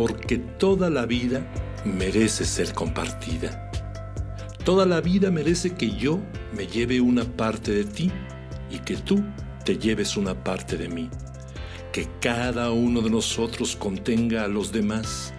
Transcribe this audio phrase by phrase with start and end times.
[0.00, 1.46] porque toda la vida
[1.84, 3.70] merece ser compartida.
[4.64, 6.20] Toda la vida merece que yo
[6.56, 8.10] me lleve una parte de ti
[8.70, 9.22] y que tú
[9.62, 11.10] te lleves una parte de mí.
[11.92, 15.34] Que cada uno de nosotros contenga a los demás,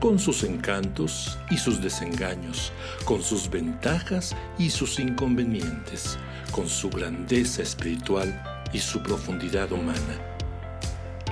[0.00, 2.70] con sus encantos y sus desengaños,
[3.06, 6.16] con sus ventajas y sus inconvenientes,
[6.52, 8.40] con su grandeza espiritual
[8.72, 10.38] y su profundidad humana.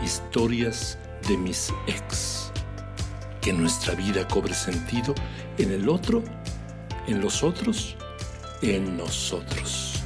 [0.03, 2.51] Historias de mis ex.
[3.45, 5.15] Que nuestra vida cobre sentido
[5.59, 6.25] en el otro,
[7.07, 7.95] en los otros,
[8.63, 10.03] en nosotros.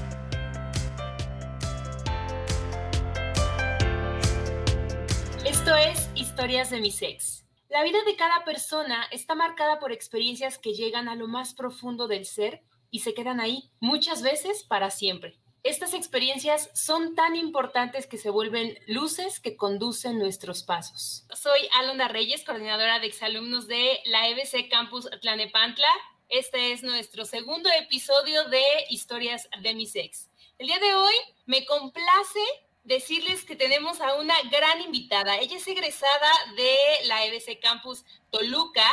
[5.46, 7.44] Esto es Historias de mis ex.
[7.68, 12.08] La vida de cada persona está marcada por experiencias que llegan a lo más profundo
[12.08, 15.38] del ser y se quedan ahí, muchas veces para siempre.
[15.64, 21.26] Estas experiencias son tan importantes que se vuelven luces que conducen nuestros pasos.
[21.34, 25.88] Soy Alonda Reyes, coordinadora de exalumnos de la EBC Campus Tlanepantla.
[26.28, 30.30] Este es nuestro segundo episodio de Historias de mis ex.
[30.58, 31.14] El día de hoy
[31.46, 32.40] me complace
[32.84, 35.38] decirles que tenemos a una gran invitada.
[35.38, 38.86] Ella es egresada de la EBC Campus Toluca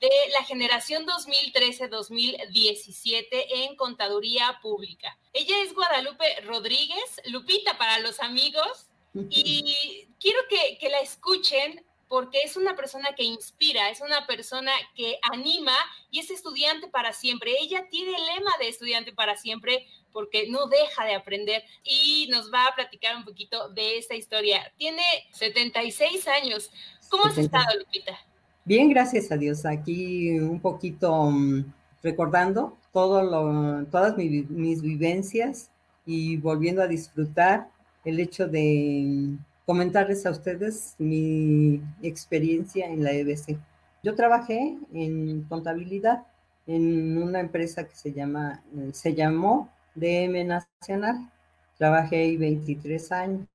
[0.00, 5.18] de la generación 2013-2017 en Contaduría Pública.
[5.32, 8.86] Ella es Guadalupe Rodríguez, Lupita para los amigos,
[9.28, 14.70] y quiero que, que la escuchen porque es una persona que inspira, es una persona
[14.94, 15.74] que anima
[16.10, 17.56] y es estudiante para siempre.
[17.58, 22.52] Ella tiene el lema de estudiante para siempre porque no deja de aprender y nos
[22.52, 24.70] va a platicar un poquito de esta historia.
[24.76, 26.68] Tiene 76 años.
[27.08, 28.20] ¿Cómo has estado, Lupita?
[28.64, 29.66] Bien, gracias a Dios.
[29.66, 31.64] Aquí un poquito mm,
[32.02, 35.70] recordando todo lo, todas mis vivencias
[36.06, 37.68] y volviendo a disfrutar
[38.04, 43.58] el hecho de comentarles a ustedes mi experiencia en la EBC.
[44.04, 46.24] Yo trabajé en contabilidad
[46.66, 51.30] en una empresa que se llama, eh, se llamó DM Nacional.
[51.78, 53.48] Trabajé ahí 23 años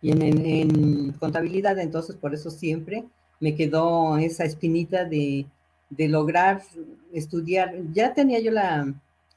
[0.00, 3.04] y en, en, contabilidad, entonces por eso siempre
[3.40, 5.46] me quedó esa espinita de,
[5.88, 6.62] de lograr
[7.12, 7.74] estudiar.
[7.92, 8.92] Ya tenía yo la,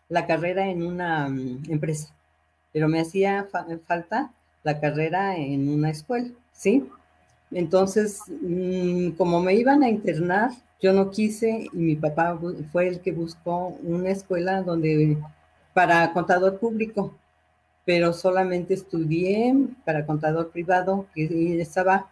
[0.09, 2.13] la carrera en una um, empresa,
[2.71, 4.31] pero me hacía fa falta
[4.63, 6.85] la carrera en una escuela, ¿sí?
[7.51, 12.37] Entonces, mmm, como me iban a internar, yo no quise y mi papá
[12.71, 15.17] fue el que buscó una escuela donde
[15.73, 17.13] para contador público,
[17.85, 19.55] pero solamente estudié
[19.85, 22.09] para contador privado, que estaba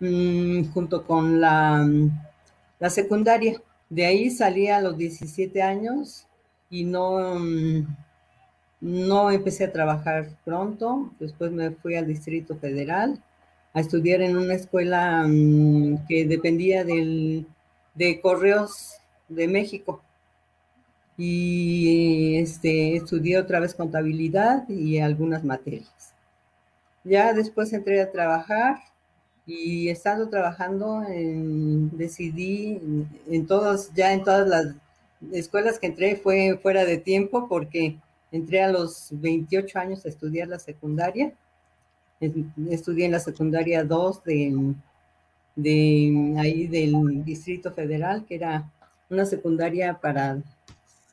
[0.00, 1.88] mmm, junto con la,
[2.78, 3.60] la, secundaria.
[3.88, 6.26] De ahí salí a los 17 años
[6.70, 7.86] y no, mmm,
[8.80, 13.22] no empecé a trabajar pronto, después me fui al Distrito Federal
[13.72, 17.46] a estudiar en una escuela um, que dependía del,
[17.94, 20.00] de Correos de México.
[21.16, 26.14] Y este, estudié otra vez contabilidad y algunas materias.
[27.04, 28.78] Ya después entré a trabajar
[29.46, 32.80] y estando trabajando en, decidí
[33.28, 34.74] en, todas, ya en todas las
[35.32, 37.98] escuelas que entré fue fuera de tiempo porque
[38.32, 41.32] entré a los 28 años a estudiar la secundaria.
[42.70, 44.74] Estudié en la secundaria 2 de,
[45.56, 48.70] de ahí del Distrito Federal, que era
[49.10, 50.38] una secundaria para,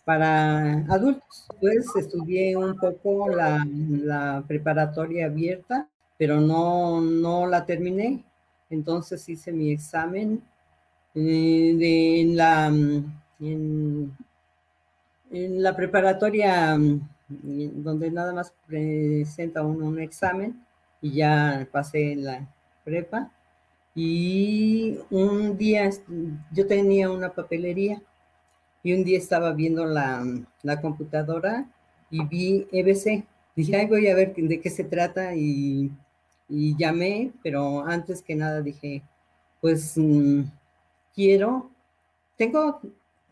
[0.05, 1.47] para adultos.
[1.59, 5.87] Pues estudié un poco la, la preparatoria abierta,
[6.21, 8.23] pero no, no la terminé.
[8.69, 10.43] Entonces hice mi examen
[11.15, 12.67] eh, de, en la
[13.39, 14.15] en,
[15.31, 17.01] en la preparatoria, mm,
[17.83, 20.63] donde nada más presenta uno un examen
[21.01, 22.47] y ya pasé la
[22.83, 23.31] prepa.
[23.95, 25.89] Y un día
[26.51, 27.99] yo tenía una papelería
[28.83, 30.23] y un día estaba viendo la,
[30.61, 31.65] la computadora
[32.11, 33.25] y vi EBC.
[33.55, 35.91] Dije, ay, voy a ver de qué se trata y,
[36.51, 39.01] y llamé, pero antes que nada dije,
[39.61, 40.43] pues mmm,
[41.15, 41.71] quiero,
[42.37, 42.81] tengo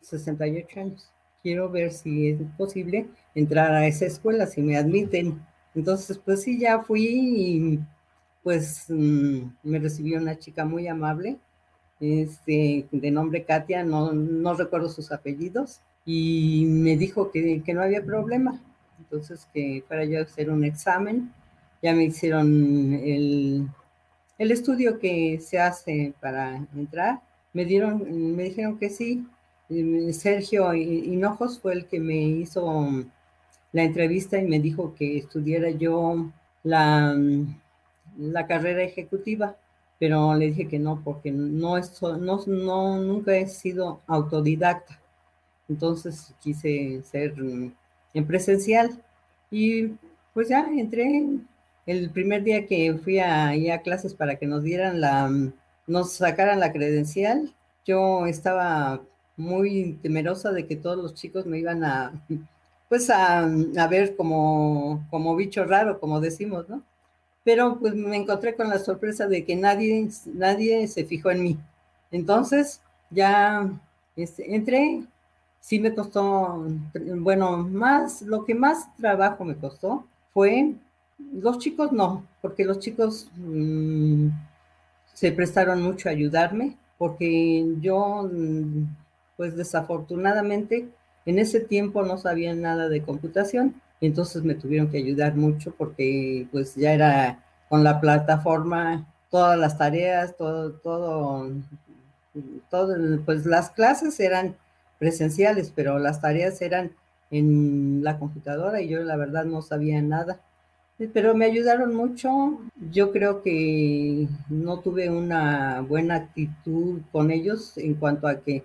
[0.02, 1.12] 68 años
[1.42, 5.40] quiero ver si es posible entrar a esa escuela, si me admiten.
[5.76, 7.80] Entonces, pues sí, ya fui y
[8.44, 11.38] pues mmm, me recibió una chica muy amable,
[12.00, 17.84] este, de nombre Katia, no, no recuerdo sus apellidos, y me dijo que, que, no
[17.84, 18.60] había problema.
[18.98, 21.32] Entonces, que fuera yo hacer un examen.
[21.82, 23.68] Ya me hicieron el,
[24.38, 27.22] el estudio que se hace para entrar.
[27.54, 29.28] Me dieron, me dijeron que sí,
[30.14, 32.90] Sergio Hinojos fue el que me hizo
[33.72, 36.28] la entrevista y me dijo que estudiara yo
[36.64, 37.16] la,
[38.18, 39.56] la carrera ejecutiva.
[40.00, 41.76] pero le dije que no, porque no,
[42.20, 45.00] no, no nunca he sido autodidacta.
[45.70, 47.36] Entonces quise ser
[48.14, 49.04] en presencial
[49.52, 49.90] y
[50.34, 51.24] pues ya entré
[51.90, 55.32] el primer día que fui a, a clases para que nos dieran la,
[55.88, 57.54] nos sacaran la credencial.
[57.86, 59.02] Yo estaba
[59.38, 62.14] muy temerosa de que todos los chicos me iban a,
[62.90, 66.84] pues a, a ver como, como bicho raro, como decimos, ¿no?
[67.44, 71.58] Pero pues me encontré con la sorpresa de que nadie, nadie se fijó en mí.
[72.12, 73.70] Entonces ya
[74.16, 75.04] este, entré,
[75.60, 76.68] sí me costó,
[77.18, 80.76] bueno, más, lo que más trabajo me costó fue,
[81.34, 84.30] los chicos no, porque los chicos mm,
[85.14, 88.30] se prestaron mucho a ayudarme, porque yo
[89.38, 90.90] pues desafortunadamente
[91.26, 96.48] en ese tiempo no sabía nada de computación, entonces me tuvieron que ayudar mucho porque
[96.52, 101.52] pues ya era con la plataforma, todas las tareas, todo, todo,
[102.70, 102.96] todo,
[103.26, 104.56] pues las clases eran
[104.98, 106.92] presenciales, pero las tareas eran
[107.32, 110.40] en la computadora y yo la verdad no sabía nada.
[111.14, 112.60] Pero me ayudaron mucho.
[112.92, 118.64] Yo creo que no tuve una buena actitud con ellos en cuanto a que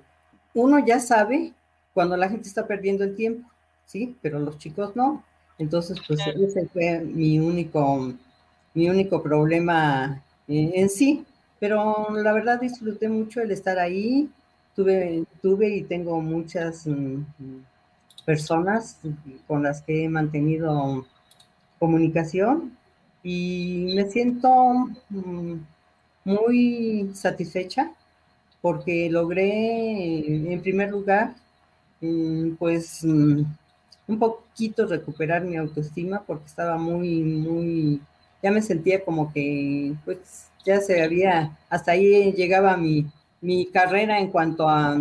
[0.52, 1.52] uno ya sabe
[1.92, 3.48] cuando la gente está perdiendo el tiempo,
[3.86, 4.16] ¿sí?
[4.20, 5.22] Pero los chicos no.
[5.58, 8.12] Entonces, pues ese fue mi único,
[8.74, 11.24] mi único problema en, sí.
[11.60, 14.28] Pero la verdad disfruté mucho el estar ahí.
[14.74, 17.22] Tuve, tuve y tengo muchas mm,
[18.26, 18.98] personas
[19.46, 21.06] con las que he mantenido
[21.84, 22.74] comunicación
[23.22, 24.48] y me siento
[25.10, 25.54] mm,
[26.24, 27.92] muy satisfecha
[28.62, 31.34] porque logré, en primer lugar,
[32.00, 33.42] mm, pues mm,
[34.08, 38.00] un poquito recuperar mi autoestima porque estaba muy, muy,
[38.42, 43.06] ya me sentía como que, pues ya se había, hasta ahí llegaba mi,
[43.42, 44.96] mi carrera en cuanto a,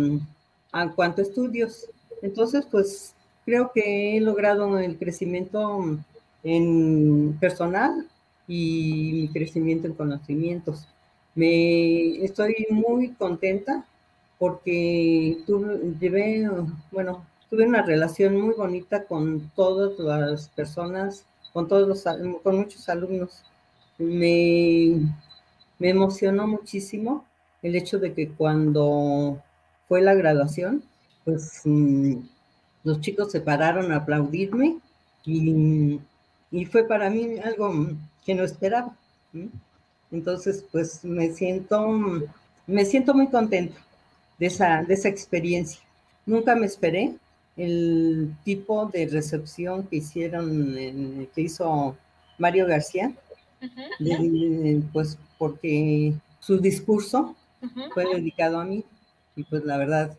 [0.72, 1.86] a cuanto estudios.
[2.20, 3.14] Entonces, pues
[3.46, 5.98] creo que he logrado el crecimiento
[6.44, 8.06] en personal
[8.46, 10.86] y mi crecimiento en conocimientos.
[11.34, 13.84] Me estoy muy contenta
[14.38, 16.48] porque tuve, llevé,
[16.92, 22.04] bueno, tuve una relación muy bonita con todas las personas, con todos los,
[22.42, 23.42] con muchos alumnos.
[23.98, 25.00] Me,
[25.78, 27.24] me emocionó muchísimo
[27.62, 29.42] el hecho de que cuando
[29.88, 30.84] fue la graduación,
[31.24, 32.16] pues mm,
[32.84, 34.78] los chicos se pararon a aplaudirme
[35.24, 35.98] y,
[36.54, 37.88] y fue para mí algo
[38.24, 38.96] que no esperaba.
[40.12, 42.22] Entonces, pues me siento,
[42.68, 43.76] me siento muy contenta
[44.38, 45.80] de esa, de esa experiencia.
[46.24, 47.16] Nunca me esperé
[47.56, 51.96] el tipo de recepción que hicieron, que hizo
[52.38, 53.12] Mario García,
[54.92, 57.34] pues porque su discurso
[57.94, 58.84] fue dedicado a mí
[59.34, 60.16] y pues la verdad,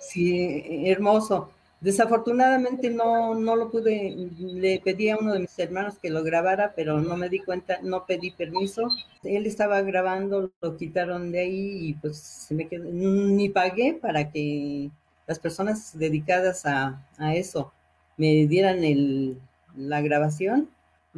[0.00, 1.52] sí, hermoso.
[1.80, 6.72] Desafortunadamente no, no lo pude, le pedí a uno de mis hermanos que lo grabara,
[6.74, 8.88] pero no me di cuenta, no pedí permiso.
[9.22, 14.90] Él estaba grabando, lo quitaron de ahí y pues me quedó, ni pagué para que
[15.26, 17.72] las personas dedicadas a, a eso
[18.16, 19.38] me dieran el,
[19.76, 20.70] la grabación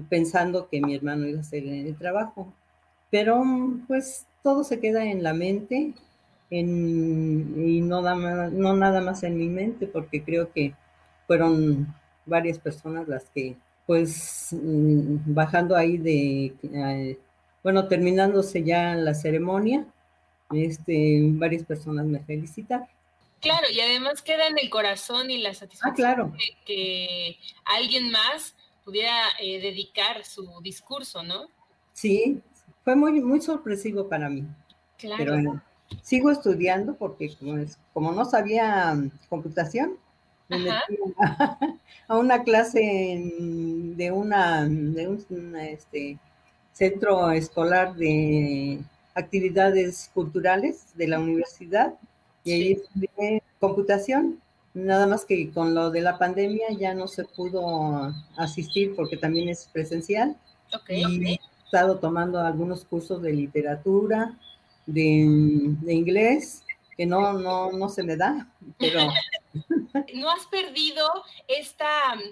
[0.09, 2.53] pensando que mi hermano iba a hacer el trabajo.
[3.11, 3.43] Pero
[3.87, 5.95] pues todo se queda en la mente
[6.51, 10.75] y no, no nada más en mi mente, porque creo que
[11.27, 17.19] fueron varias personas las que, pues, mm, bajando ahí de, eh,
[17.63, 19.87] bueno, terminándose ya la ceremonia,
[20.53, 22.89] este, varias personas me felicitaron.
[23.41, 26.33] Claro, y además queda en el corazón y la satisfacción ah, claro.
[26.33, 31.49] de que alguien más pudiera eh, dedicar su discurso, ¿no?
[31.93, 32.41] Sí,
[32.85, 34.45] fue muy, muy sorpresivo para mí.
[34.97, 35.17] Claro.
[35.19, 35.63] Pero,
[36.03, 37.35] sigo estudiando porque
[37.93, 38.97] como, no sabía
[39.29, 39.97] computación,
[40.49, 40.99] me metí
[42.09, 43.33] a, una clase
[43.97, 46.19] de, una, de un este,
[46.73, 48.81] centro escolar de
[49.15, 51.95] actividades culturales de la universidad
[52.45, 54.41] y ahí estudié computación.
[54.75, 59.49] Nada más que con lo de la pandemia ya no se pudo asistir porque también
[59.49, 60.37] es presencial.
[60.89, 64.39] y he estado tomando algunos cursos de literatura,
[64.87, 65.03] de,
[65.93, 66.65] inglés,
[66.97, 69.01] que no, no, no se me da, pero...
[70.15, 71.09] No has perdido
[71.49, 71.89] esta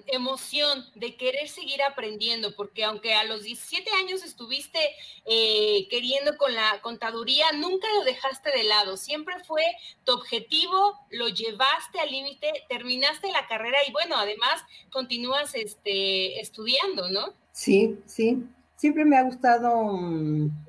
[0.07, 4.79] emoción de querer seguir aprendiendo, porque aunque a los 17 años estuviste
[5.25, 9.63] eh, queriendo con la contaduría, nunca lo dejaste de lado, siempre fue
[10.03, 17.09] tu objetivo, lo llevaste al límite, terminaste la carrera y bueno, además continúas este, estudiando,
[17.09, 17.33] ¿no?
[17.51, 18.43] Sí, sí,
[18.75, 19.93] siempre me ha gustado...
[19.93, 20.64] Mm,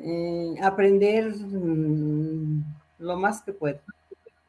[0.00, 2.62] eh, aprender mm,
[2.98, 3.80] lo más que puedo.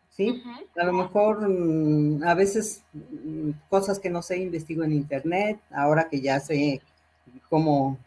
[0.10, 0.44] ¿sí?
[0.75, 6.10] A lo mejor mm, a veces mm, cosas que no sé investigo en internet, ahora
[6.10, 6.82] que ya sé
[7.50, 7.98] cómo,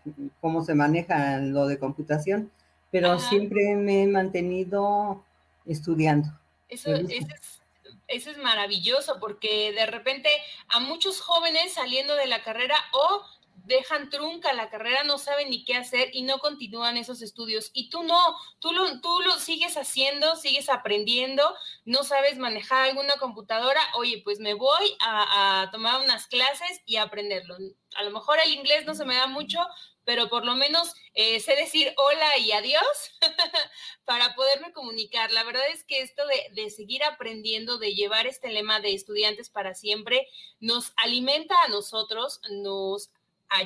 [0.40, 2.50] cómo se maneja lo de computación,
[2.90, 5.25] pero siempre me he mantenido
[5.64, 6.28] estudiando.
[6.68, 7.61] Eso, eso, es,
[8.08, 10.28] eso es maravilloso porque de repente
[10.68, 13.22] a muchos jóvenes saliendo de la carrera o
[13.64, 17.71] dejan trunca la carrera, no saben ni qué hacer y no continúan esos estudios.
[17.73, 18.19] Y tú no,
[18.59, 21.54] tú lo, tú lo sigues haciendo, sigues aprendiendo,
[21.85, 27.57] no sabes manejar alguna computadora, oye, pues me voy a, tomar unas clases y aprenderlo.
[27.97, 29.59] A lo mejor el inglés no se me da mucho,
[30.04, 32.83] pero por lo menos eh, sé decir hola y adiós
[34.04, 35.31] para poderme comunicar.
[35.31, 39.50] La verdad es que esto de, de, seguir aprendiendo, de llevar este lema de estudiantes
[39.50, 40.26] para siempre,
[40.59, 43.11] nos alimenta a nosotros, nos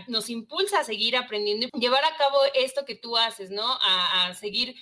[0.09, 3.79] nos impulsa a seguir aprendiendo y llevar a cabo esto que tú haces, ¿no?
[3.83, 4.75] A, seguir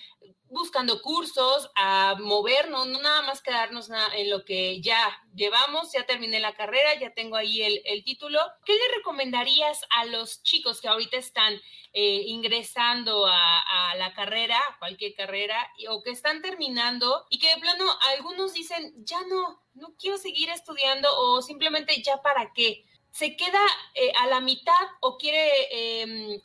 [0.46, 6.38] buscando cursos, a movernos, no nada más quedarnos en lo que ya llevamos, ya terminé
[6.38, 8.38] la carrera, ya tengo ahí el, título.
[8.64, 11.54] ¿Qué le recomendarías a los chicos que ahorita están
[11.92, 17.84] eh, ingresando a, la carrera, cualquier carrera, o que están terminando y que de plano
[18.16, 22.84] algunos dicen, ya no, no quiero seguir estudiando o simplemente ya para qué?
[23.14, 23.60] Se queda
[23.94, 26.40] eh, a la mitad o quiere em,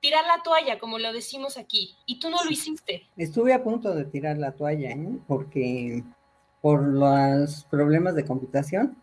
[0.00, 3.02] tirar la toalla, como lo decimos aquí, y tú no lo hiciste.
[3.16, 5.18] Estuve a punto de tirar la toalla, ¿eh?
[5.26, 6.04] porque
[6.60, 8.96] por los problemas de computación,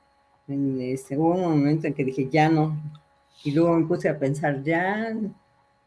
[0.47, 2.77] este, hubo un momento en que dije, ya no,
[3.43, 5.13] y luego me puse a pensar, ya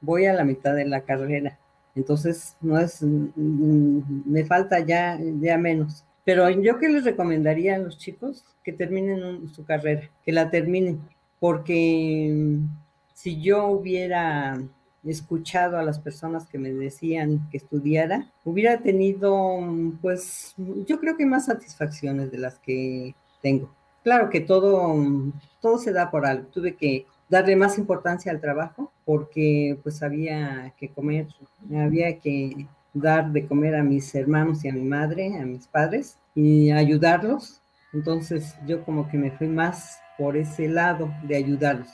[0.03, 1.59] voy a la mitad de la carrera,
[1.95, 6.05] entonces no es, me falta ya, ya menos.
[6.25, 11.01] Pero yo que les recomendaría a los chicos que terminen su carrera, que la terminen,
[11.43, 12.69] porque mm,
[13.15, 14.63] si yo hubiera
[15.03, 20.55] escuchado a las personas que me decían que estudiara, hubiera tenido, mm, pues,
[20.87, 23.69] yo creo que más satisfacciones de las que tengo.
[24.05, 26.47] Claro que todo, mm, todo se da por algo.
[26.47, 31.27] Tuve que darle más importancia al trabajo porque pues había que comer,
[31.77, 36.19] había que dar de comer a mis hermanos y a mi madre, a mis padres
[36.37, 37.61] y ayudarlos.
[37.93, 41.89] Entonces yo como que me fui más por ese lado de ayudarlos.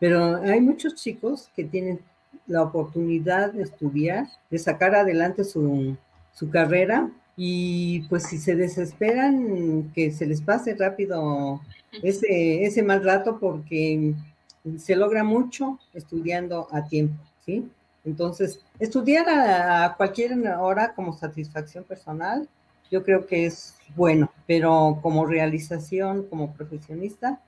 [0.00, 2.00] Pero hay muchos chicos que tienen
[2.48, 5.96] la oportunidad de estudiar, de sacar adelante su,
[6.32, 11.60] su carrera y pues si se desesperan, que se les pase rápido
[12.02, 14.12] ese, ese mal rato porque
[14.76, 17.70] se logra mucho estudiando a tiempo, ¿sí?
[18.04, 22.48] Entonces, estudiar a, a cualquier hora como satisfacción personal,
[22.90, 27.40] yo creo que es bueno, pero como realización, como profesionista,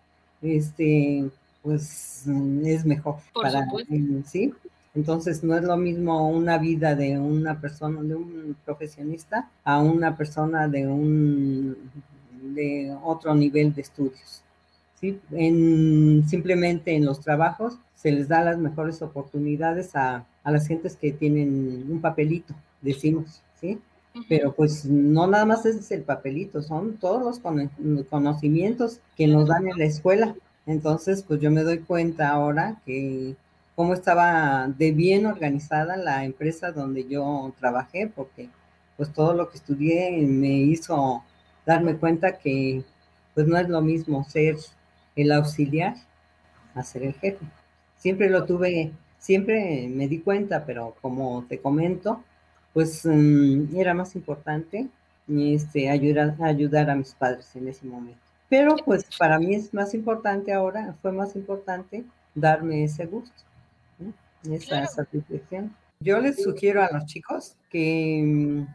[0.42, 1.28] este,
[1.62, 2.24] pues
[2.64, 3.66] es mejor para
[4.26, 4.52] sí.
[4.94, 10.16] Entonces no es lo mismo una vida de una persona, de un profesionista, a una
[10.16, 11.76] persona de un
[12.42, 14.42] de otro nivel de estudios.
[15.00, 15.20] ¿sí?
[15.30, 20.96] En, simplemente en los trabajos se les da las mejores oportunidades a, a las gentes
[20.96, 23.78] que tienen un papelito, decimos, ¿sí?
[24.28, 29.68] Pero pues no nada más es el papelito, son todos los conocimientos que nos dan
[29.68, 30.34] en la escuela.
[30.66, 33.36] Entonces, pues yo me doy cuenta ahora que
[33.76, 38.48] cómo estaba de bien organizada la empresa donde yo trabajé, porque
[38.96, 41.22] pues todo lo que estudié me hizo
[41.64, 42.84] darme cuenta que
[43.34, 44.56] pues no es lo mismo ser
[45.16, 45.94] el auxiliar
[46.74, 47.46] a ser el jefe.
[47.96, 52.22] Siempre lo tuve, siempre me di cuenta, pero como te comento,
[52.72, 54.88] pues mm, era más importante
[55.28, 58.20] este, ayudar, ayudar a mis padres en ese momento.
[58.48, 63.42] Pero pues para mí es más importante ahora, fue más importante darme ese gusto,
[64.44, 65.74] esa satisfacción.
[66.00, 68.66] Yo les sugiero a los chicos que mm,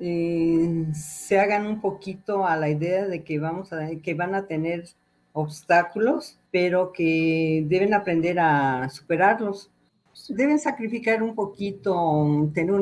[0.00, 4.46] eh, se hagan un poquito a la idea de que vamos a, que van a
[4.46, 4.84] tener
[5.32, 9.70] obstáculos, pero que deben aprender a superarlos
[10.28, 12.74] deben sacrificar un poquito, tener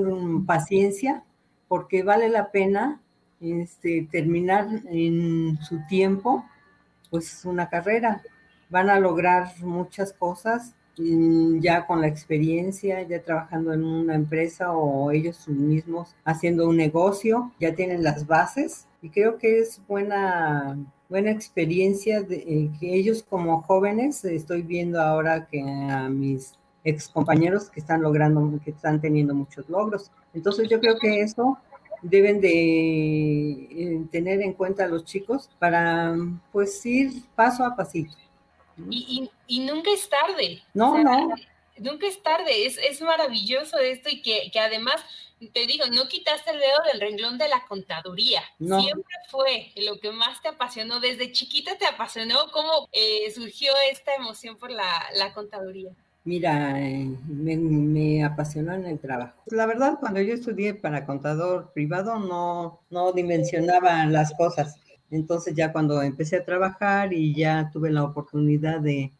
[0.46, 1.24] paciencia,
[1.68, 3.00] porque vale la pena
[3.40, 6.44] este, terminar en su tiempo,
[7.10, 8.22] pues una carrera.
[8.70, 10.74] Van a lograr muchas cosas
[11.60, 17.52] ya con la experiencia, ya trabajando en una empresa o ellos mismos haciendo un negocio,
[17.60, 20.76] ya tienen las bases y creo que es buena
[21.08, 27.08] buena experiencia de, eh, que ellos como jóvenes estoy viendo ahora que a mis ex
[27.08, 30.10] compañeros que están logrando, que están teniendo muchos logros.
[30.34, 31.58] Entonces yo creo que eso
[32.02, 36.14] deben de eh, tener en cuenta los chicos para
[36.52, 38.14] pues ir paso a pasito.
[38.90, 40.62] Y, y, nunca es tarde.
[40.72, 41.34] No, no.
[41.78, 44.94] nunca es tarde, es, es maravilloso esto y que, que, además,
[45.52, 48.42] te digo, no quitaste el dedo del renglón de la contaduría.
[48.58, 51.00] Siempre fue lo que más te apasionó.
[51.00, 52.52] Desde chiquita te apasionó.
[52.52, 55.90] ¿Cómo eh, surgió esta emoción por la, la contaduría?
[56.28, 56.74] Mira,
[57.26, 59.42] me, me, apasionó en el trabajo.
[59.46, 64.76] La verdad, cuando yo estudié para contador privado, no, no dimensionaba las cosas.
[65.10, 69.10] Entonces ya cuando empecé a trabajar y ya tuve la oportunidad de,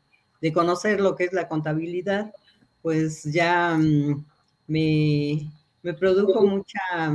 [0.43, 2.31] de conocer lo que es la contabilidad,
[2.83, 4.27] pues ya mm,
[4.67, 5.51] me,
[5.83, 7.15] me, produjo mucha,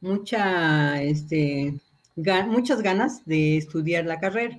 [0.00, 1.78] mucha, este,
[2.16, 4.58] muchas ganas de estudiar la carrera.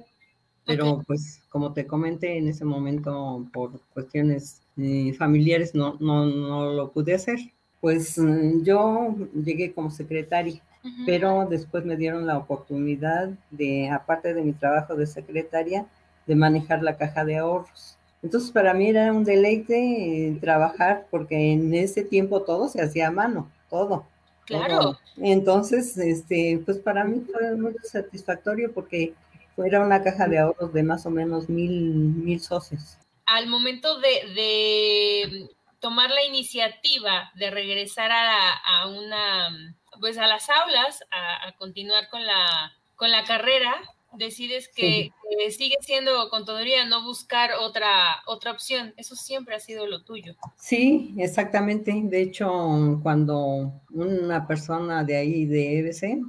[0.65, 6.71] Pero pues como te comenté en ese momento por cuestiones eh, familiares no, no, no
[6.71, 7.39] lo pude hacer.
[7.81, 10.61] Pues mm, yo llegué como secretaria
[11.05, 15.85] pero después me dieron la oportunidad de, aparte de mi trabajo de secretaria,
[16.27, 17.97] de manejar la caja de ahorros.
[18.21, 23.07] Entonces para mí era un deleite eh, trabajar porque en ese tiempo todo se hacía
[23.07, 24.05] a mano, todo.
[24.45, 24.97] Claro.
[25.17, 29.13] Entonces, este, pues para mí fue muy satisfactorio porque
[29.57, 32.97] era una caja de ahorros de más o menos mil, mil socios.
[33.25, 40.49] Al momento de, de tomar la iniciativa de regresar a, a una pues a las
[40.49, 43.73] aulas, a, continuar con la, con la carrera,
[44.17, 45.11] decides que,
[45.49, 48.93] sigue siendo contaduría, no buscar otra, otra opción.
[48.97, 50.35] Eso siempre ha sido lo tuyo.
[50.57, 51.91] Sí, exactamente.
[52.03, 56.21] De hecho, cuando una persona de ahí, de EBC,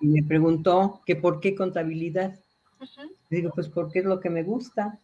[0.00, 2.38] me, preguntó que por qué contabilidad.
[3.30, 4.98] Digo, pues porque es lo que me gusta.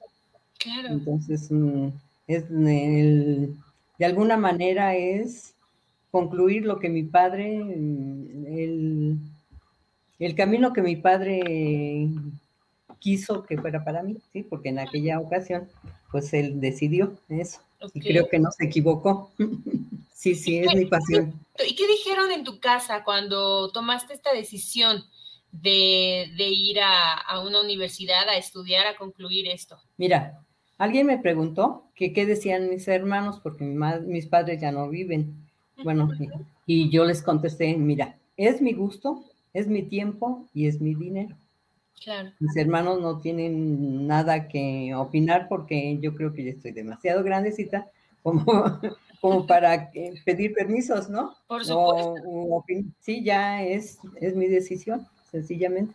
[0.58, 0.88] Claro.
[0.88, 1.88] Entonces, mm,
[2.26, 5.54] es de alguna manera es
[6.10, 9.18] concluir lo que mi padre, el,
[10.18, 12.08] el camino que mi padre
[13.00, 14.42] quiso que fuera para mí, ¿sí?
[14.42, 15.68] Porque en aquella ocasión,
[16.10, 17.60] pues él decidió eso.
[17.94, 19.32] Y creo que no se equivocó.
[20.14, 21.34] sí, sí, es mi pasión.
[21.66, 25.02] ¿Y qué dijeron en tu casa cuando tomaste esta decisión
[25.52, 29.78] de, ir a, a, una universidad a estudiar, a concluir esto?
[29.96, 30.40] Mira,
[30.78, 35.34] alguien me preguntó que qué decían mis hermanos, porque mis padres ya no viven.
[35.82, 36.10] Bueno,
[36.66, 41.36] y yo les contesté, mira, es mi gusto, es mi tiempo y es mi dinero.
[42.02, 42.32] Claro.
[42.38, 47.90] Mis hermanos no tienen nada que opinar porque yo creo que ya estoy demasiado grandecita
[48.22, 48.44] como,
[49.20, 49.90] como para
[50.24, 51.34] pedir permisos, ¿no?
[51.46, 52.14] Por supuesto.
[53.00, 55.94] sí, ya es, es mi decisión sencillamente.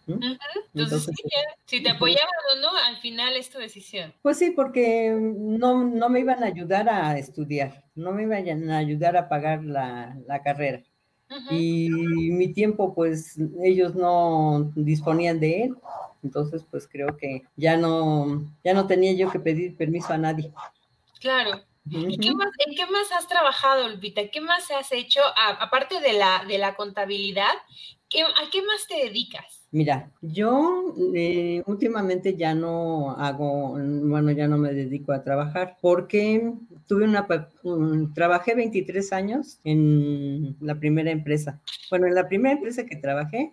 [0.73, 1.09] Entonces,
[1.65, 4.13] si te apoyaban o no, al final es tu decisión.
[4.21, 8.77] Pues sí, porque no, no me iban a ayudar a estudiar, no me iban a
[8.77, 10.83] ayudar a pagar la, la carrera.
[11.49, 15.75] Y mi tiempo, pues ellos no disponían de él.
[16.23, 20.51] Entonces, pues creo que ya no, ya no tenía yo que pedir permiso a nadie.
[21.19, 21.61] Claro.
[21.87, 24.27] ¿Y qué más, en qué más has trabajado, Lupita?
[24.29, 27.53] ¿Qué más has hecho, aparte de la, de la contabilidad?
[28.13, 29.65] ¿A qué más te dedicas?
[29.71, 36.53] Mira, yo eh, últimamente ya no hago, bueno, ya no me dedico a trabajar porque
[36.87, 37.27] tuve una,
[38.13, 41.59] trabajé 23 años en la primera empresa.
[41.89, 43.51] Bueno, en la primera empresa que trabajé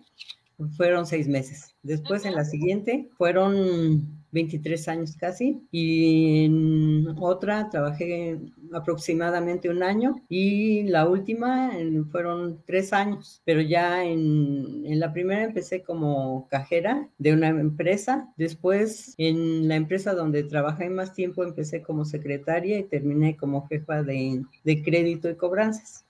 [0.77, 1.75] fueron seis meses.
[1.81, 8.39] Después en la siguiente fueron 23 años casi, y en otra trabajé
[8.73, 11.71] aproximadamente un año y la última
[12.11, 18.33] fueron tres años, pero ya en, en, la primera empecé como cajera de una empresa,
[18.35, 24.03] después en la empresa donde trabajé más tiempo empecé como secretaria y terminé como jefa
[24.03, 26.05] de, de crédito y cobranzas.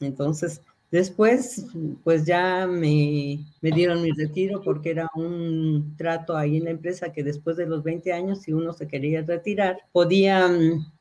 [0.00, 1.66] Entonces, Después,
[2.04, 7.24] pues ya me, dieron mi retiro porque era un trato ahí en la empresa que
[7.24, 10.48] después de los 20 años, si uno se quería retirar, podía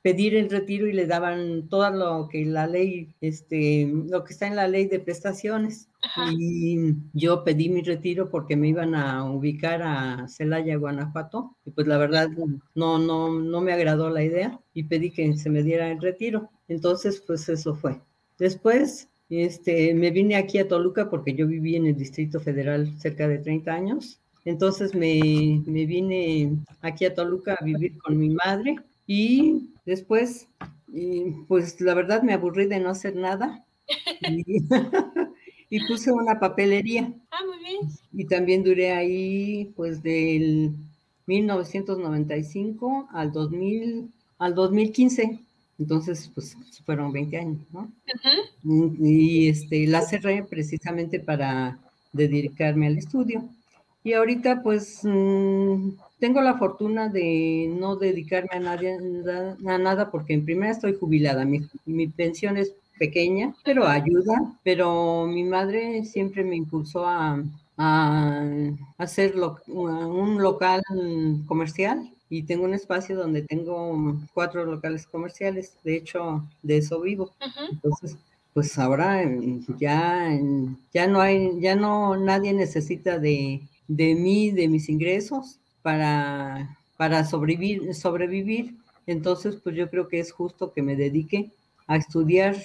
[0.02, 4.48] pedir el retiro y le daban todo lo que la ley, este, lo que está
[4.48, 5.88] en la ley de prestaciones.
[6.38, 11.88] Y yo pedí mi retiro porque me iban a ubicar a Celaya, Guanajuato, y pues
[11.88, 12.30] la verdad
[12.74, 16.50] no, no, no me agradó la idea y pedí que se me diera el retiro.
[16.67, 18.02] Entonces, pues eso fue.
[18.38, 19.10] Después
[19.41, 23.39] este, me vine aquí a Toluca porque yo viví en el Distrito Federal cerca de
[23.39, 24.19] 30 años.
[24.45, 28.76] Entonces me, me vine aquí a Toluca a vivir con mi madre
[29.08, 30.48] y después,
[31.48, 33.65] pues la verdad me aburrí de no hacer nada
[34.21, 34.43] y,
[35.69, 37.12] y, puse una papelería.
[37.32, 37.80] Ah, muy bien.
[38.13, 40.74] Y también duré ahí pues del
[41.26, 45.39] 1995 al 2000, al 2015.
[45.78, 47.92] Entonces, pues fueron 20 años, ¿no?
[49.00, 51.78] Y este, la cerré precisamente para
[52.14, 53.48] dedicarme al estudio.
[54.04, 58.98] Y ahorita, pues, mm, tengo la fortuna de no dedicarme a, nadie,
[59.68, 65.28] a nada porque en primera estoy jubilada, mi, mi pensión es pequeña, pero ayuda, pero
[65.28, 67.44] mi madre siempre me impulsó a,
[67.78, 68.46] a
[68.98, 69.36] hacer
[69.68, 70.82] un local
[71.48, 77.32] comercial y tengo un espacio donde tengo cuatro locales comerciales, de hecho de eso vivo.
[77.72, 78.18] Entonces,
[78.54, 79.24] pues ahora
[79.78, 80.30] ya,
[80.94, 87.26] ya no hay, ya no, nadie necesita de, de mí, de mis ingresos para, para
[87.26, 88.76] sobrevivir, sobrevivir.
[89.08, 91.52] Entonces, pues yo creo que es justo que me dedique
[91.88, 92.56] a estudiar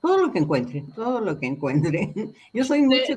[0.00, 2.12] todo lo que encuentre, todo lo que encuentre.
[2.54, 3.14] Yo soy mucho,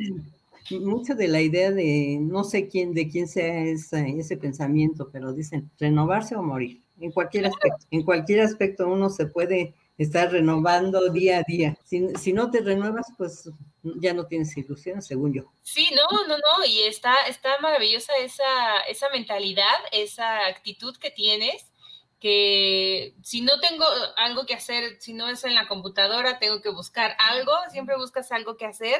[0.71, 5.33] mucho de la idea de, no sé quién, de quién sea ese, ese pensamiento, pero
[5.33, 6.81] dicen renovarse o morir.
[6.99, 11.77] En cualquier aspecto, en cualquier aspecto uno se puede estar renovando día a día.
[11.83, 13.49] Si, si, no te renuevas, pues
[13.83, 15.43] ya no tienes ilusiones, según yo.
[15.61, 21.71] Sí, no, no, no, y está, está maravillosa esa, esa mentalidad, esa actitud que tienes,
[22.19, 23.85] que si no tengo
[24.17, 28.31] algo que hacer, si no es en la computadora, tengo que buscar algo, siempre buscas
[28.31, 28.97] algo que hacer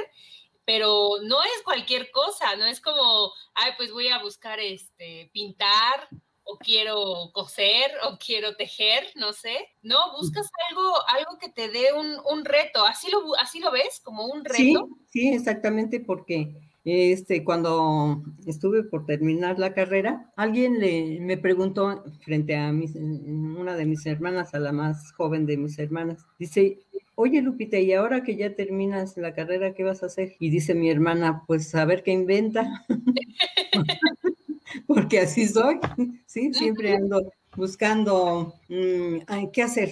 [0.66, 6.08] pero no es cualquier cosa, no es como, ay, pues voy a buscar este, pintar
[6.46, 9.70] o quiero coser o quiero tejer, no sé.
[9.82, 12.86] No, buscas algo, algo que te dé un, un reto.
[12.86, 14.02] ¿Así lo, ¿Así lo ves?
[14.04, 14.58] ¿Como un reto?
[14.58, 14.76] Sí,
[15.08, 16.54] sí, exactamente, porque
[16.86, 23.76] este, cuando estuve por terminar la carrera, alguien le, me preguntó frente a mis, una
[23.76, 26.80] de mis hermanas, a la más joven de mis hermanas, dice,
[27.16, 30.36] oye Lupita, ¿y ahora que ya terminas la carrera, qué vas a hacer?
[30.40, 32.86] Y dice mi hermana, pues a ver qué inventa,
[34.88, 35.80] porque así soy,
[36.26, 39.92] sí, siempre ando buscando mm, qué hacer,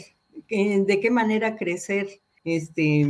[0.49, 3.05] de qué manera crecer este,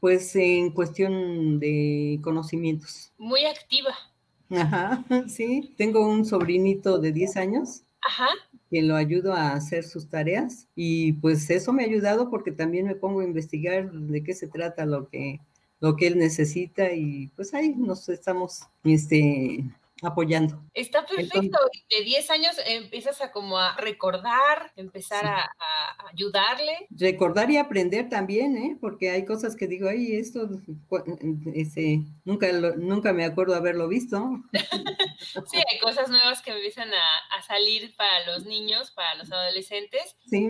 [0.00, 3.12] pues en cuestión de conocimientos.
[3.18, 3.94] Muy activa.
[4.50, 5.74] Ajá, sí.
[5.76, 7.82] Tengo un sobrinito de 10 años.
[8.06, 8.28] Ajá.
[8.74, 12.86] Que lo ayudo a hacer sus tareas y pues eso me ha ayudado porque también
[12.86, 15.38] me pongo a investigar de qué se trata lo que
[15.78, 19.64] lo que él necesita y pues ahí nos estamos este
[20.02, 20.62] apoyando.
[20.74, 21.58] Está perfecto.
[21.90, 25.50] de 10 años empiezas a como a recordar, empezar a,
[26.12, 26.86] ayudarle.
[26.90, 28.76] Recordar y aprender también, ¿eh?
[28.80, 30.48] Porque hay cosas que digo, ay, esto
[31.54, 34.42] ese, nunca, nunca me acuerdo haberlo visto.
[35.50, 40.16] sí, hay cosas nuevas que empiezan a, a, salir para los niños, para los adolescentes.
[40.26, 40.48] Sí.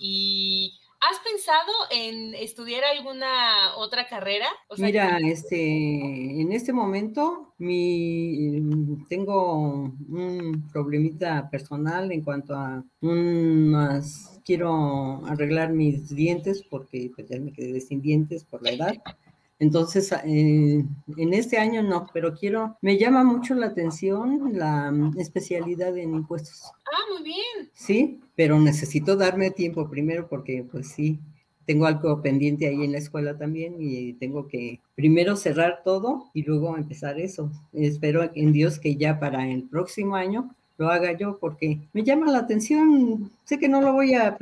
[0.00, 4.46] y ¿Has pensado en estudiar alguna otra carrera?
[4.78, 8.62] Mira, este, en este momento mi,
[9.10, 17.38] tengo un problemita personal en cuanto a unas, quiero arreglar mis dientes porque pues, ya
[17.38, 18.94] me quedé sin dientes por la edad.
[19.64, 20.84] Entonces, eh,
[21.16, 26.14] en este año no, pero quiero, me llama mucho la atención la mm, especialidad en
[26.14, 26.70] impuestos.
[26.84, 27.70] Ah, muy bien.
[27.72, 31.18] Sí, pero necesito darme tiempo primero porque, pues sí,
[31.64, 36.42] tengo algo pendiente ahí en la escuela también y tengo que primero cerrar todo y
[36.42, 37.50] luego empezar eso.
[37.72, 42.30] Espero en Dios que ya para el próximo año lo haga yo porque me llama
[42.30, 43.30] la atención.
[43.44, 44.36] Sé que no lo voy a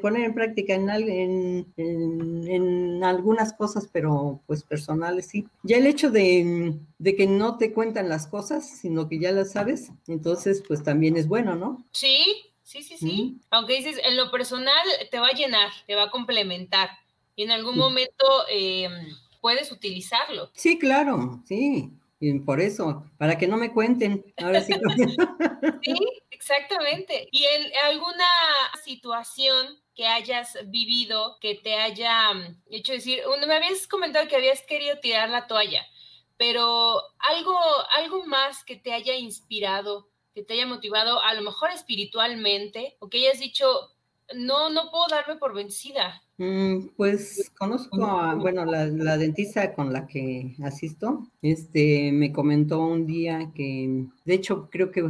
[0.00, 5.46] poner en práctica en, en, algunas cosas, pero pues personales sí.
[5.62, 9.52] Ya el hecho de, de, que no te cuentan las cosas, sino que ya las
[9.52, 11.84] sabes, entonces pues también es bueno, ¿no?
[11.92, 12.24] Sí,
[12.62, 13.38] sí, sí, sí.
[13.50, 16.90] Aunque dices, en lo personal te va a llenar, te va a complementar
[17.36, 20.50] y en algún momento em, puedes utilizarlo.
[20.54, 21.92] Sí, claro, sí.
[22.20, 24.24] Y por eso, para que no me cuenten.
[24.38, 24.72] Ahora sí.
[25.82, 25.94] sí,
[26.30, 27.28] exactamente.
[27.30, 28.24] ¿Y en alguna
[28.84, 34.62] situación que hayas vivido que te haya mm, hecho decir, me habías comentado que habías
[34.62, 35.84] querido tirar la toalla,
[36.36, 37.58] pero algo,
[37.90, 43.10] algo más que te haya inspirado, que te haya motivado, a lo mejor espiritualmente, o
[43.10, 43.66] que hayas dicho,
[44.34, 46.22] no, no puedo darme por vencida.
[46.40, 53.06] Mm, pues conozco a, bueno, la, dentista con la que asisto, este, me comentó un
[53.06, 55.02] día que, de hecho, creo que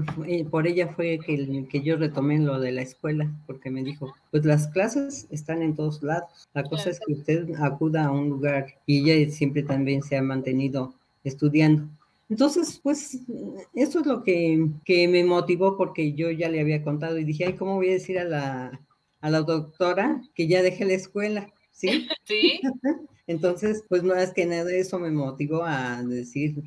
[0.50, 4.46] por ella fue que, que yo retomé lo de la escuela, porque me dijo, pues
[4.46, 8.66] las clases están en todos lados, la cosa es que usted acuda a un lugar
[8.86, 11.90] y ella siempre también se ha mantenido estudiando.
[12.30, 13.20] Entonces, pues
[13.74, 17.44] eso es lo que, que me motivó porque yo ya le había contado y dije,
[17.44, 18.80] ay, ¿cómo voy a decir a la,
[19.20, 22.08] a la doctora que ya dejé la escuela, ¿sí?
[22.24, 22.60] Sí.
[23.26, 26.62] Entonces, pues más que nada eso me motivó a decir,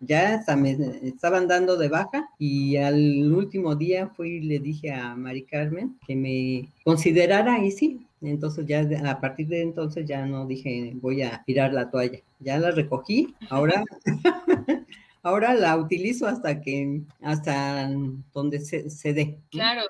[0.00, 0.70] ya me
[1.02, 5.98] estaban dando de baja y al último día fui y le dije a Mari Carmen
[6.06, 11.20] que me considerara y sí, entonces ya a partir de entonces ya no dije voy
[11.20, 13.84] a tirar la toalla, ya la recogí, ahora
[15.22, 17.90] ahora la utilizo hasta que, hasta
[18.32, 19.38] donde se, se dé.
[19.50, 19.82] Claro.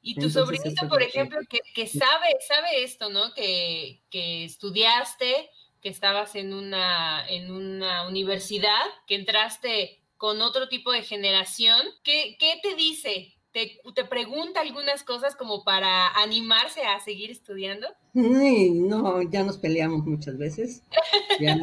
[0.00, 3.32] Y tu sobrinito, por ejemplo, que, que, sabe, sabe esto, ¿no?
[3.34, 10.90] Que, que estudiaste, que estabas en una, en una universidad, que entraste con otro tipo
[10.92, 13.34] de generación, ¿qué, qué te dice?
[13.52, 17.86] ¿Te, ¿Te, pregunta algunas cosas como para animarse a seguir estudiando?
[18.12, 20.82] No, ya nos peleamos muchas veces.
[21.40, 21.56] Ya,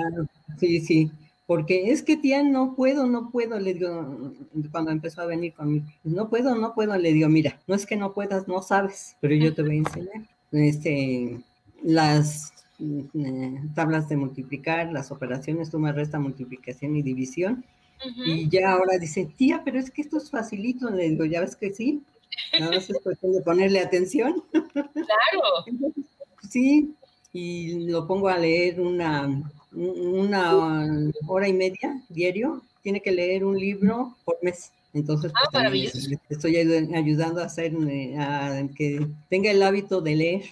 [0.58, 1.12] sí, sí.
[1.48, 4.34] Porque es que tía, no puedo, no puedo, le digo,
[4.72, 7.96] cuando empezó a venir conmigo, no puedo, no puedo, le digo, mira, no es que
[7.96, 10.28] no puedas, no sabes, pero yo te voy a enseñar.
[10.52, 11.40] Este,
[11.84, 17.64] las eh, tablas de multiplicar, las operaciones, suma, resta, multiplicación y división.
[18.26, 20.90] Y ya ahora dice, tía, pero es que esto es facilito.
[20.90, 22.04] Le digo, ya ves que sí.
[22.60, 24.44] Nada más es cuestión de ponerle atención.
[24.52, 24.86] Claro.
[26.50, 26.94] sí,
[27.32, 32.62] y lo pongo a leer una, una hora y media diario.
[32.82, 34.72] Tiene que leer un libro por mes.
[34.96, 37.74] Entonces, ah, pues, estoy ayudando a hacer
[38.18, 40.46] a que tenga el hábito de leer.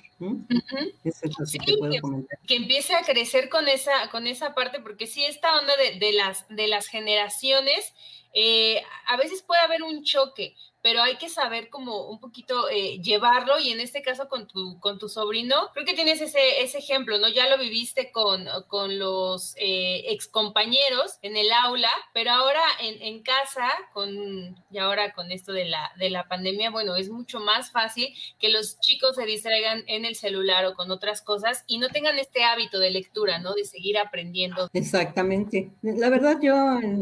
[1.06, 2.38] Eso es sí, que, puedo comentar.
[2.46, 6.12] que, empiece a crecer con esa, con esa parte, porque sí, esta onda de, de
[6.12, 7.94] las, de las generaciones,
[8.34, 13.00] eh, a veces puede haber un choque, pero hay que saber como un poquito eh,
[13.02, 16.80] llevarlo y en este caso con tu, con tu sobrino, creo que tienes ese, ese
[16.80, 17.30] ejemplo, ¿no?
[17.30, 23.02] Ya lo viviste con, con los eh, ex compañeros en el aula, pero ahora en,
[23.02, 27.40] en, casa, con, y ahora con esto de la, de la pandemia, bueno, es mucho
[27.40, 31.78] más fácil que los chicos se distraigan en el celular o con otras cosas y
[31.78, 33.54] no tengan este hábito de lectura, ¿no?
[33.54, 34.70] De seguir aprendiendo.
[34.74, 35.72] Exactamente.
[35.82, 36.54] La verdad, yo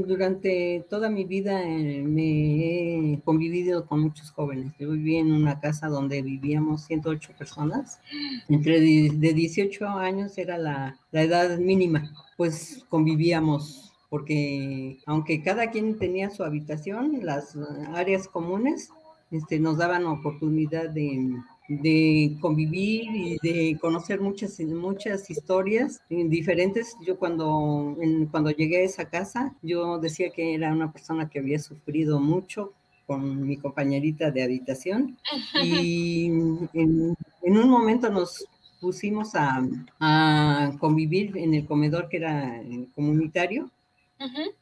[0.06, 4.74] durante toda mi vida eh, me he convivido con muchos jóvenes.
[4.80, 8.00] Yo viví en una casa donde vivíamos 108 personas.
[8.50, 12.12] Entre de 18 años era la, la edad mínima.
[12.38, 17.58] Pues convivíamos porque aunque cada quien tenía su habitación, las
[17.94, 18.90] áreas comunes
[19.32, 21.34] este, nos daban oportunidad de,
[21.70, 26.98] de convivir y de conocer muchas, muchas historias diferentes.
[27.08, 27.96] Yo cuando,
[28.32, 32.74] cuando llegué a esa casa, yo decía que era una persona que había sufrido mucho,
[33.06, 35.18] con mi compañerita de habitación
[35.64, 36.26] y
[36.74, 38.46] en, un momento nos
[38.80, 39.62] pusimos a,
[40.00, 42.62] a, convivir en el comedor que era
[42.96, 43.70] comunitario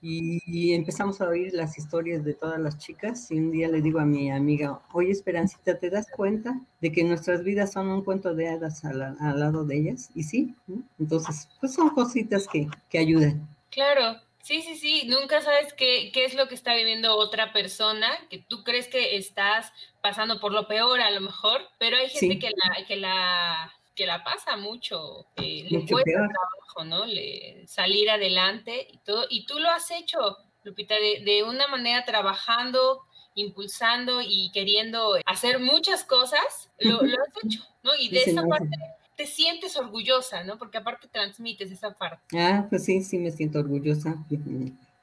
[0.01, 3.99] y, empezamos a oír las historias de todas las chicas y un día le digo
[3.99, 8.33] a mi amiga, oye Esperancita, ¿te das cuenta de que nuestras vidas son un cuento
[8.33, 10.11] de hadas al, al lado de ellas?
[10.15, 10.55] Y sí,
[10.97, 13.47] entonces pues son cositas que, que ayudan.
[13.69, 18.09] Claro, Sí, sí, sí, nunca sabes qué, qué, es lo que está viviendo otra persona,
[18.29, 19.71] que tú crees que estás
[20.01, 24.05] pasando por lo peor a lo mejor, pero hay gente que, la, que, la, que
[24.05, 27.05] la pasa mucho, eh, le cuesta trabajo, ¿no?
[27.05, 32.05] Le, salir adelante y todo, y tú lo has hecho, Lupita, de, de una manera
[32.05, 33.03] trabajando,
[33.35, 37.93] impulsando y queriendo hacer muchas cosas, lo, lo has hecho, ¿no?
[37.95, 38.75] Y de esa parte
[39.19, 40.57] te sientes orgullosa, ¿no?
[40.57, 42.39] Porque aparte transmites esa parte.
[42.39, 44.15] Ah, pues sí, sí me siento orgullosa.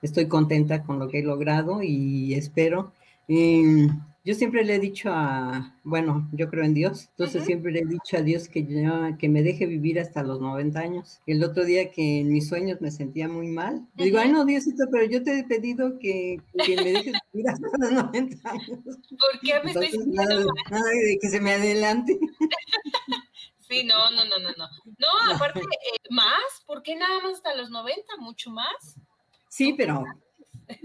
[0.00, 2.94] Estoy contenta con lo que he logrado y espero.
[3.28, 7.84] yo siempre le he dicho a, bueno, yo creo en Dios, entonces siempre le he
[7.84, 8.66] dicho a Dios que,
[9.18, 11.20] que me deje vivir hasta los 90 años.
[11.26, 14.84] El otro día que en mis sueños me sentía muy mal, digo, ay no, Diosito,
[14.90, 18.78] pero yo te he pedido que, que me dejes vivir hasta los 90 años.
[18.86, 20.46] ¿Por qué me estoy sintiendo mal?
[20.70, 22.18] Nada de que se me adelante.
[23.68, 24.68] Sí, no, no, no, no, no.
[24.98, 28.16] No, aparte, eh, más, ¿por qué nada más hasta los 90?
[28.18, 28.96] ¿Mucho más?
[29.48, 30.04] Sí, pero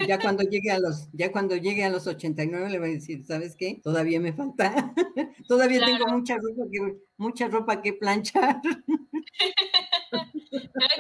[0.08, 3.26] ya cuando llegue a los, ya cuando llegue a los 89 le voy a decir,
[3.26, 3.80] ¿sabes qué?
[3.84, 4.94] Todavía me falta,
[5.48, 8.62] todavía tengo mucha ropa que, mucha ropa que planchar.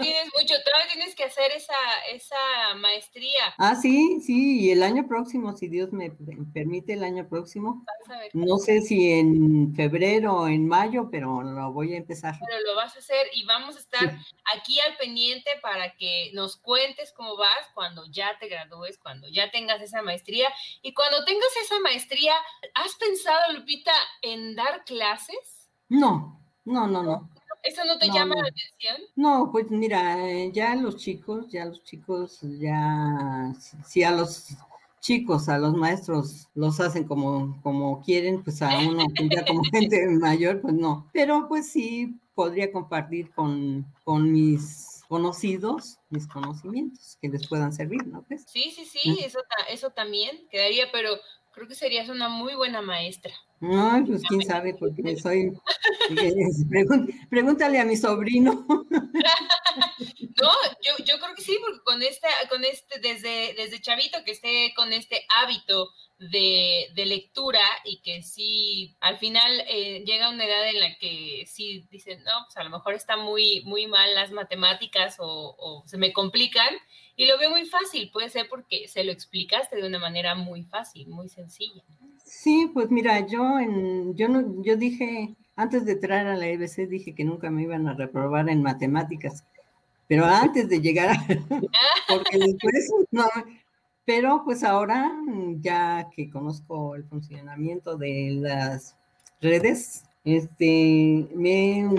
[0.01, 1.73] tienes mucho, todavía tienes que hacer esa,
[2.11, 3.53] esa maestría.
[3.57, 6.11] Ah, sí, sí, y el año próximo, si Dios me
[6.53, 7.85] permite, el año próximo.
[8.33, 12.35] No sé si en febrero o en mayo, pero lo voy a empezar.
[12.45, 14.17] Pero lo vas a hacer y vamos a estar
[14.55, 19.51] aquí al pendiente para que nos cuentes cómo vas cuando ya te gradúes, cuando ya
[19.51, 20.49] tengas esa maestría.
[20.81, 22.33] Y cuando tengas esa maestría,
[22.75, 25.60] ¿has pensado, Lupita, en dar clases?
[25.91, 27.29] No, no, no, no.
[27.63, 29.09] ¿Eso no te llama la atención?
[29.17, 30.15] No, pues mira,
[30.53, 33.53] ya los chicos, ya los chicos, ya,
[33.85, 34.55] si a los
[35.01, 40.07] chicos, a los maestros los hacen como, como quieren, pues a uno ya como gente
[40.07, 41.09] mayor, pues no.
[41.11, 48.07] Pero pues sí podría compartir con, con mis conocidos mis conocimientos que les puedan servir,
[48.07, 48.23] ¿no?
[48.29, 51.19] Pues, sí, sí, sí, eso, eso también quedaría, pero
[51.51, 53.33] creo que serías una muy buena maestra.
[53.61, 55.51] No, pues quién sabe, porque soy.
[57.29, 58.65] Pregúntale a mi sobrino.
[60.41, 60.49] No,
[60.81, 64.73] yo, yo creo que sí, porque con este, con este, desde, desde chavito que esté
[64.75, 65.89] con este hábito
[66.29, 71.85] de, lectura y que sí, al final eh, llega una edad en la que sí
[71.89, 75.97] dicen, no, pues a lo mejor está muy, muy mal las matemáticas o, o se
[75.97, 76.75] me complican
[77.15, 80.63] y lo veo muy fácil, puede ser porque se lo explicaste de una manera muy
[80.63, 81.83] fácil, muy sencilla.
[82.23, 86.87] Sí, pues mira, yo en, yo no, yo dije, antes de entrar a la EBC
[86.87, 89.43] dije que nunca me iban a reprobar en matemáticas,
[90.07, 91.25] pero antes de llegar, a,
[92.07, 93.25] porque después no,
[94.05, 95.11] pero pues ahora
[95.59, 98.95] ya que conozco el funcionamiento de las
[99.41, 101.89] redes, este, me he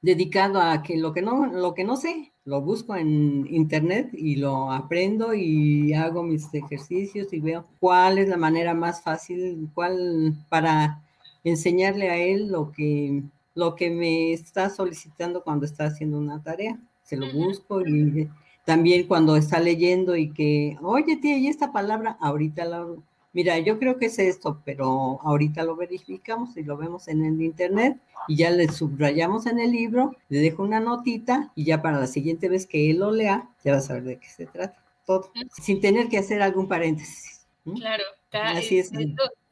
[0.00, 4.36] dedicado a que lo que no, lo que no sé, lo busco en internet y
[4.36, 10.34] lo aprendo y hago mis ejercicios y veo cuál es la manera más fácil, cuál
[10.48, 11.02] para
[11.44, 13.22] enseñarle a él lo que,
[13.54, 16.78] lo que me está solicitando cuando está haciendo una tarea.
[17.02, 18.28] Se lo busco y
[18.64, 22.16] también cuando está leyendo y que, oye, tía, ¿y esta palabra?
[22.20, 22.86] Ahorita la,
[23.32, 27.40] mira, yo creo que es esto, pero ahorita lo verificamos y lo vemos en el
[27.42, 27.98] internet
[28.28, 32.06] y ya le subrayamos en el libro, le dejo una notita y ya para la
[32.06, 34.82] siguiente vez que él lo lea, ya va a saber de qué se trata.
[35.06, 37.44] Todo, sin tener que hacer algún paréntesis.
[37.64, 38.92] Claro, así es.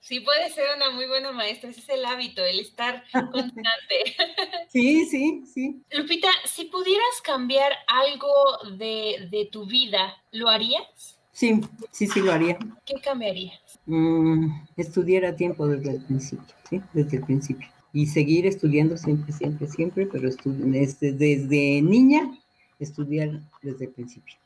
[0.01, 4.17] Sí puede ser una muy buena maestra, ese es el hábito, el estar constante.
[4.69, 5.83] sí, sí, sí.
[5.93, 8.33] Lupita, si pudieras cambiar algo
[8.77, 11.19] de, de tu vida, ¿lo harías?
[11.33, 11.61] Sí,
[11.93, 12.59] sí, sí lo haría.
[12.85, 13.53] ¿Qué cambiaría?
[13.87, 16.83] Mm, estudiar a tiempo desde el principio, ¿sí?
[16.93, 17.69] Desde el principio.
[17.93, 22.39] Y seguir estudiando siempre, siempre, siempre, pero desde, desde niña,
[22.79, 24.37] estudiar desde el principio.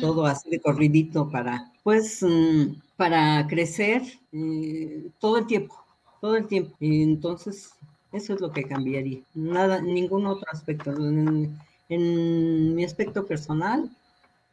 [0.00, 5.76] Todo así de corridito para, pues, mm, para crecer eh, todo el tiempo,
[6.20, 6.74] todo el tiempo.
[6.80, 7.70] Entonces,
[8.12, 9.20] eso es lo que cambiaría.
[9.34, 10.90] Nada, ningún otro aspecto.
[10.92, 13.90] En, en mi aspecto personal,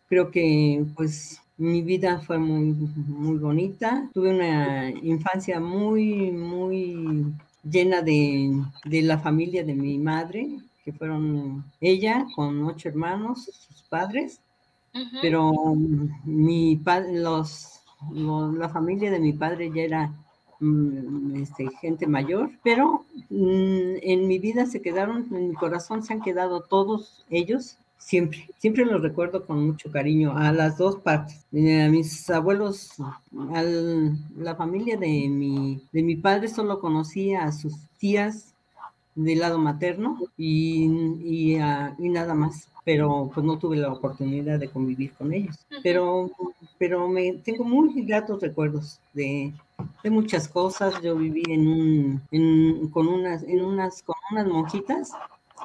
[0.07, 2.73] creo que, pues, mi vida fue muy,
[3.05, 4.09] muy bonita.
[4.13, 7.33] Tuve una infancia muy, muy
[7.69, 10.47] llena de, la familia de mi madre,
[10.83, 14.39] que fueron ella con ocho hermanos, sus padres,
[15.21, 15.53] pero
[16.23, 20.13] mi padre, los, la familia de mi padre ya era
[20.59, 26.13] mm, este, gente mayor, pero mm, en mi vida se quedaron, en mi corazón se
[26.13, 31.45] han quedado todos ellos siempre, siempre los recuerdo con mucho cariño a las dos partes.
[31.51, 32.93] Eh, a mis abuelos,
[33.53, 38.53] a la familia de mi, de mi padre solo conocía a sus tías
[39.23, 40.85] del lado materno y,
[41.23, 45.57] y, nada más, pero pues no tuve la oportunidad de convivir con ellos.
[45.83, 46.31] Pero,
[46.77, 49.53] pero me tengo muy gratos recuerdos de,
[50.03, 51.01] de muchas cosas.
[51.01, 55.11] Yo viví en un, en, con unas, en unas, con unas monjitas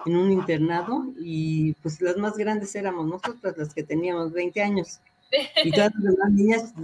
[0.07, 5.01] en un internado y pues las más grandes éramos nosotras, las que teníamos 20 años.
[5.65, 5.93] Y las
[6.31, 6.75] niñas,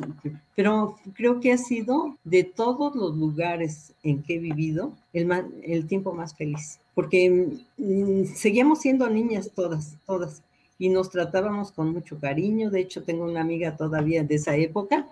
[0.56, 5.30] pero creo que ha sido de todos los lugares en que he vivido el,
[5.62, 10.42] el tiempo más feliz, porque mm, seguíamos siendo niñas todas, todas,
[10.78, 12.70] y nos tratábamos con mucho cariño.
[12.70, 15.06] De hecho, tengo una amiga todavía de esa época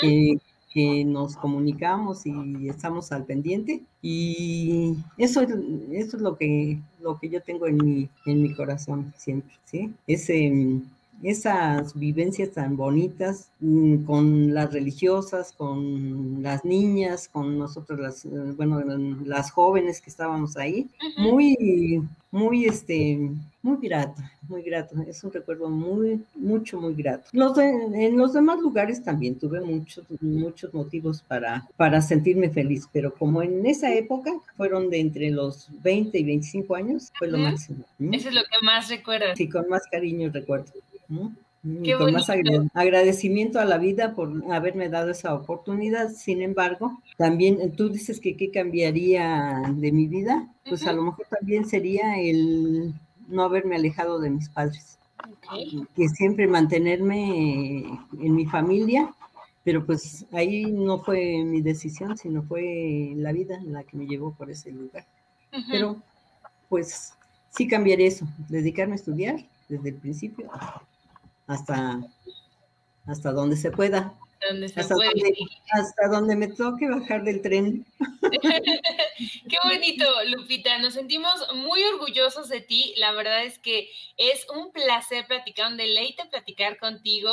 [0.00, 0.38] que
[0.72, 5.50] que nos comunicamos y estamos al pendiente y eso es,
[5.92, 9.92] eso es lo que lo que yo tengo en mi en mi corazón siempre sí
[10.06, 10.52] ese
[11.22, 18.30] esas vivencias tan bonitas mm, con las religiosas, con las niñas, con nosotros las, eh,
[18.56, 18.80] bueno,
[19.24, 23.30] las jóvenes que estábamos ahí, muy, muy, este,
[23.62, 27.28] muy grato, muy grato, es un recuerdo muy, mucho, muy grato.
[27.32, 33.12] Los en los demás lugares también tuve muchos, muchos motivos para, para sentirme feliz, pero
[33.12, 37.84] como en esa época fueron de entre los 20 y 25 años, fue lo máximo.
[37.98, 39.26] Eso es lo que más recuerdo.
[39.34, 40.72] Sí, con más cariño recuerdo.
[41.08, 42.30] Con más
[42.74, 46.10] agradecimiento a la vida por haberme dado esa oportunidad.
[46.10, 51.02] Sin embargo, también eh, tú dices que qué cambiaría de mi vida, pues a lo
[51.02, 52.94] mejor también sería el
[53.28, 54.98] no haberme alejado de mis padres.
[55.96, 57.84] Que siempre mantenerme
[58.20, 59.12] en mi familia,
[59.64, 64.32] pero pues ahí no fue mi decisión, sino fue la vida la que me llevó
[64.32, 65.04] por ese lugar.
[65.70, 65.96] Pero
[66.68, 67.14] pues
[67.50, 70.50] sí cambiaría eso, dedicarme a estudiar desde el principio
[71.48, 72.00] hasta,
[73.06, 74.14] hasta donde se pueda.
[74.76, 75.34] hasta, Donde,
[75.72, 77.84] hasta donde me toque bajar del tren.
[79.18, 80.78] Qué bonito, Lupita.
[80.78, 82.94] Nos sentimos muy orgullosos de ti.
[82.98, 87.32] La verdad es que es un placer platicar, un deleite platicar contigo.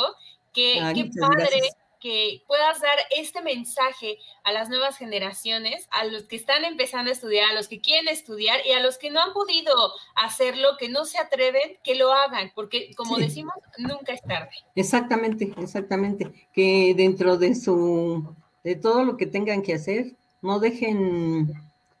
[0.52, 1.60] Qué, qué padre
[2.00, 7.12] que puedas dar este mensaje a las nuevas generaciones, a los que están empezando a
[7.12, 9.74] estudiar, a los que quieren estudiar y a los que no han podido
[10.14, 14.50] hacerlo, que no se atreven, que lo hagan, porque como decimos, nunca es tarde.
[14.74, 16.32] Exactamente, exactamente.
[16.52, 18.34] Que dentro de su,
[18.64, 21.52] de todo lo que tengan que hacer, no dejen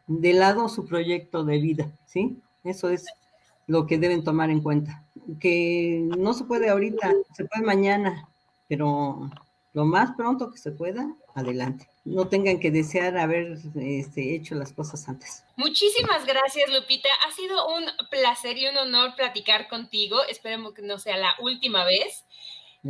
[0.06, 2.36] de lado su proyecto de vida, ¿sí?
[2.64, 3.06] Eso es
[3.66, 5.02] lo que deben tomar en cuenta.
[5.40, 8.28] Que no se puede ahorita, se puede mañana,
[8.68, 9.30] pero
[9.76, 11.86] lo más pronto que se pueda, adelante.
[12.06, 15.44] No tengan que desear haber este, hecho las cosas antes.
[15.56, 17.10] Muchísimas gracias, Lupita.
[17.28, 20.16] Ha sido un placer y un honor platicar contigo.
[20.30, 22.24] Esperemos que no sea la última vez.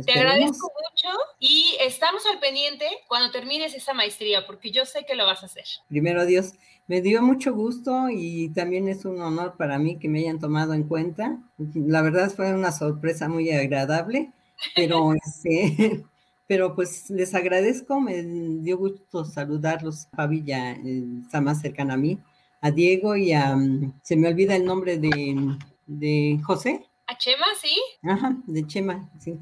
[0.05, 5.15] Te agradezco mucho y estamos al pendiente cuando termines esa maestría, porque yo sé que
[5.15, 5.65] lo vas a hacer.
[5.89, 6.53] Primero, Dios,
[6.87, 10.73] me dio mucho gusto y también es un honor para mí que me hayan tomado
[10.73, 11.37] en cuenta.
[11.57, 14.31] La verdad fue una sorpresa muy agradable,
[14.73, 16.05] pero este,
[16.47, 20.07] pero pues les agradezco, me dio gusto saludarlos.
[20.15, 22.19] Pavilla está más cercana a mí,
[22.61, 23.55] a Diego y a,
[24.01, 26.85] se me olvida el nombre de, de José.
[27.07, 27.75] ¿A Chema, sí?
[28.03, 29.37] Ajá, de Chema, sí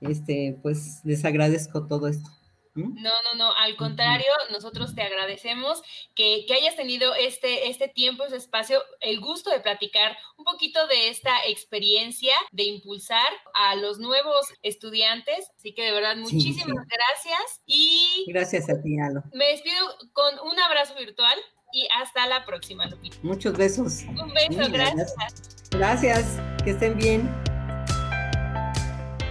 [0.00, 2.30] este, pues les agradezco todo esto.
[2.74, 5.82] No, no, no, al contrario, nosotros te agradecemos
[6.14, 11.08] que, hayas tenido este, este tiempo, ese espacio, el gusto de platicar un poquito de
[11.08, 15.50] esta experiencia, de impulsar a los nuevos estudiantes.
[15.56, 18.24] Así que de verdad, muchísimas gracias y...
[18.28, 19.22] Gracias a ti, Alo.
[19.32, 21.38] Me despido con un abrazo virtual
[21.72, 23.16] y hasta la próxima, Lupita.
[23.22, 24.02] Muchos besos.
[24.04, 25.14] Un beso, gracias.
[25.70, 27.30] Gracias, que estén bien.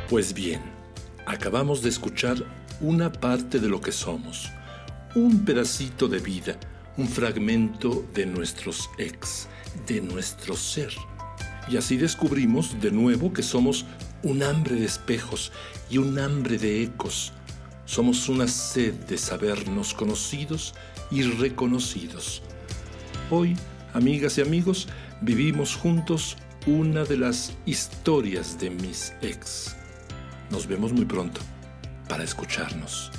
[0.09, 0.61] Pues bien,
[1.25, 2.37] acabamos de escuchar
[2.81, 4.51] una parte de lo que somos,
[5.15, 6.57] un pedacito de vida,
[6.95, 9.47] un fragmento de nuestros ex,
[9.85, 10.93] de nuestro ser.
[11.69, 13.85] Y así descubrimos de nuevo que somos
[14.23, 15.51] un hambre de espejos
[15.89, 17.33] y un hambre de ecos.
[17.85, 20.73] Somos una sed de sabernos conocidos
[21.11, 22.41] y reconocidos.
[23.29, 23.57] Hoy,
[23.93, 24.87] amigas y amigos,
[25.21, 29.75] vivimos juntos una de las historias de mis ex.
[30.49, 31.41] Nos vemos muy pronto
[32.09, 33.11] para escucharnos.